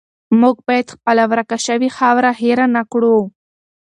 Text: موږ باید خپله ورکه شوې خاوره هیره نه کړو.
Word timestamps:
موږ 0.41 0.55
باید 0.67 0.93
خپله 0.95 1.23
ورکه 1.31 1.57
شوې 1.65 1.89
خاوره 1.97 2.31
هیره 2.39 2.65
نه 2.75 2.83
کړو. 2.91 3.17